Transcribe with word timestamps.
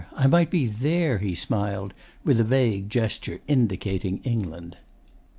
I 0.15 0.25
might 0.25 0.49
be 0.49 0.65
THERE,' 0.65 1.19
he 1.19 1.35
smiled, 1.35 1.93
with 2.25 2.39
a 2.39 2.43
vague 2.43 2.89
gesture 2.89 3.39
indicating 3.47 4.19
England. 4.23 4.77